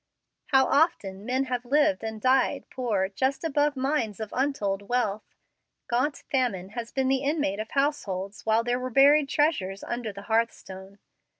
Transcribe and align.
How 0.47 0.65
often 0.65 1.27
men 1.27 1.43
have 1.43 1.63
lived 1.63 2.03
and 2.03 2.19
died 2.19 2.63
poor 2.71 3.07
just 3.09 3.43
above 3.43 3.75
mines 3.75 4.19
of 4.19 4.33
untold 4.35 4.89
wealth! 4.89 5.21
Gaunt 5.87 6.23
famine 6.31 6.69
has 6.69 6.91
been 6.91 7.07
the 7.07 7.21
inmate 7.21 7.59
of 7.59 7.69
households 7.69 8.43
while 8.43 8.63
there 8.63 8.79
were 8.79 8.89
buried 8.89 9.29
treasures 9.29 9.83
under 9.83 10.11
the 10.11 10.23
hearthstone. 10.23 10.97